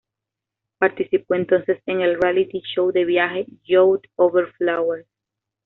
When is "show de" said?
2.65-3.05